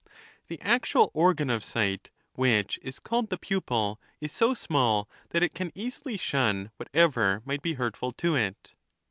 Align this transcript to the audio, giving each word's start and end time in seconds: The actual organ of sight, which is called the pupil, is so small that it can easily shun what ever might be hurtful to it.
The 0.47 0.59
actual 0.61 1.11
organ 1.13 1.51
of 1.51 1.63
sight, 1.63 2.09
which 2.33 2.79
is 2.81 2.97
called 2.99 3.29
the 3.29 3.37
pupil, 3.37 4.01
is 4.19 4.31
so 4.31 4.55
small 4.55 5.07
that 5.29 5.43
it 5.43 5.53
can 5.53 5.71
easily 5.75 6.17
shun 6.17 6.71
what 6.77 6.89
ever 6.91 7.43
might 7.45 7.61
be 7.61 7.73
hurtful 7.75 8.11
to 8.13 8.35
it. 8.35 8.73